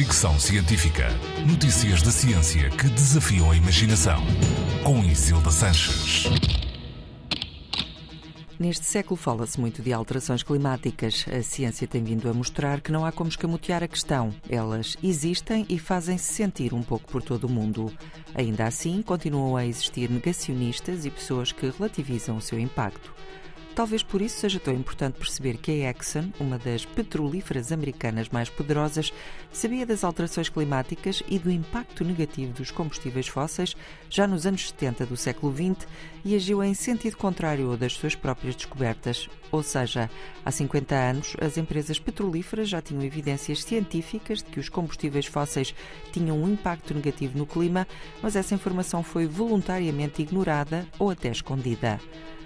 [0.00, 1.08] Fricção Científica.
[1.46, 4.18] Notícias da ciência que desafiam a imaginação.
[4.82, 6.24] Com Isilda Sanches.
[8.58, 11.26] Neste século fala-se muito de alterações climáticas.
[11.30, 14.34] A ciência tem vindo a mostrar que não há como escamotear a questão.
[14.48, 17.92] Elas existem e fazem-se sentir um pouco por todo o mundo.
[18.34, 23.12] Ainda assim, continuam a existir negacionistas e pessoas que relativizam o seu impacto.
[23.74, 28.48] Talvez por isso seja tão importante perceber que a Exxon, uma das petrolíferas americanas mais
[28.48, 29.12] poderosas,
[29.52, 33.76] sabia das alterações climáticas e do impacto negativo dos combustíveis fósseis
[34.10, 35.86] já nos anos 70 do século XX
[36.24, 39.28] e agiu em sentido contrário ao das suas próprias descobertas.
[39.52, 40.10] Ou seja,
[40.44, 45.74] há 50 anos, as empresas petrolíferas já tinham evidências científicas de que os combustíveis fósseis
[46.12, 47.86] tinham um impacto negativo no clima,
[48.20, 52.00] mas essa informação foi voluntariamente ignorada ou até escondida.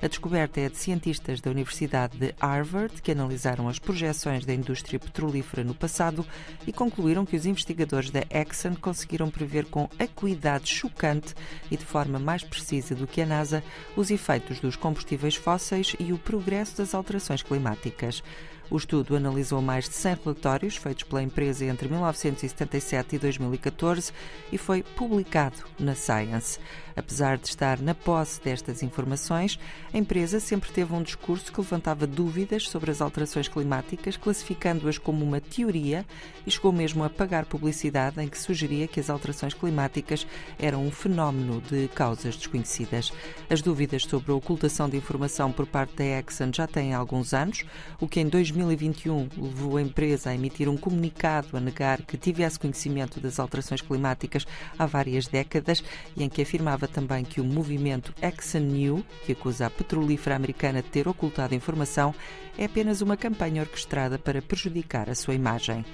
[0.00, 4.98] A descoberta é de cientistas da Universidade de Harvard que analisaram as projeções da indústria
[4.98, 6.24] petrolífera no passado
[6.64, 11.34] e concluíram que os investigadores da Exxon conseguiram prever com acuidade chocante
[11.68, 13.62] e de forma mais precisa do que a NASA
[13.96, 18.22] os efeitos dos combustíveis fósseis e o progresso das alterações climáticas.
[18.70, 24.12] O estudo analisou mais de 100 relatórios feitos pela empresa entre 1977 e 2014
[24.52, 26.58] e foi publicado na Science.
[26.98, 29.58] Apesar de estar na posse destas informações,
[29.94, 35.24] a empresa sempre teve um discurso que levantava dúvidas sobre as alterações climáticas, classificando-as como
[35.24, 36.04] uma teoria
[36.44, 40.26] e chegou mesmo a pagar publicidade em que sugeria que as alterações climáticas
[40.58, 43.12] eram um fenómeno de causas desconhecidas.
[43.48, 47.64] As dúvidas sobre a ocultação de informação por parte da Exxon já têm alguns anos,
[48.00, 48.28] o que em
[48.58, 53.80] 2021 levou a empresa a emitir um comunicado a negar que tivesse conhecimento das alterações
[53.80, 54.46] climáticas
[54.78, 55.82] há várias décadas
[56.16, 60.82] e em que afirmava também que o movimento Exxon New, que acusa a petrolífera americana
[60.82, 62.14] de ter ocultado informação,
[62.56, 65.84] é apenas uma campanha orquestrada para prejudicar a sua imagem.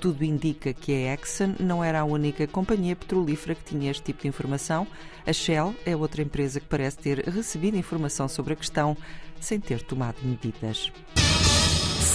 [0.00, 4.22] Tudo indica que a Exxon não era a única companhia petrolífera que tinha este tipo
[4.22, 4.86] de informação.
[5.26, 8.96] A Shell é outra empresa que parece ter recebido informação sobre a questão
[9.40, 10.92] sem ter tomado medidas.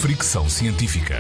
[0.04, 1.16] Fricção científica.